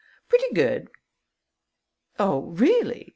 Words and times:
"Pretty 0.29 0.51
good." 0.55 0.87
"Oh, 2.17 2.39
really? 2.55 3.09